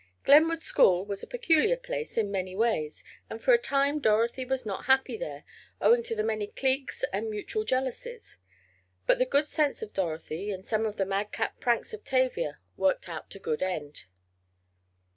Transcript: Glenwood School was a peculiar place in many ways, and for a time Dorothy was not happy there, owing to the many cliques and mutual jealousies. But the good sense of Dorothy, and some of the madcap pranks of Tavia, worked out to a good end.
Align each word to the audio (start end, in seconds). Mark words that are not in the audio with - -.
Glenwood 0.23 0.63
School 0.63 1.05
was 1.05 1.21
a 1.21 1.27
peculiar 1.27 1.77
place 1.77 2.17
in 2.17 2.31
many 2.31 2.55
ways, 2.55 3.03
and 3.29 3.39
for 3.39 3.53
a 3.53 3.59
time 3.59 3.99
Dorothy 3.99 4.43
was 4.45 4.65
not 4.65 4.85
happy 4.85 5.15
there, 5.15 5.43
owing 5.79 6.01
to 6.01 6.15
the 6.15 6.23
many 6.23 6.47
cliques 6.47 7.03
and 7.13 7.29
mutual 7.29 7.63
jealousies. 7.63 8.39
But 9.05 9.19
the 9.19 9.27
good 9.27 9.45
sense 9.45 9.83
of 9.83 9.93
Dorothy, 9.93 10.49
and 10.49 10.65
some 10.65 10.87
of 10.87 10.97
the 10.97 11.05
madcap 11.05 11.59
pranks 11.59 11.93
of 11.93 12.03
Tavia, 12.03 12.57
worked 12.75 13.07
out 13.09 13.29
to 13.29 13.37
a 13.37 13.41
good 13.43 13.61
end. 13.61 14.05